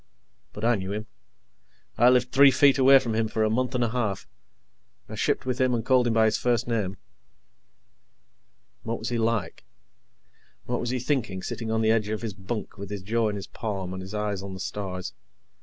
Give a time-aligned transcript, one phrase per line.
[0.51, 1.05] But I knew him.
[1.95, 4.27] I lived three feet away from him for a month and a half.
[5.07, 6.97] I shipped with him and called him by his first name.
[8.81, 9.63] What was he like?
[10.65, 13.35] What was he thinking, sitting on the edge of his bunk with his jaw in
[13.35, 15.13] his palm and his eyes on the stars?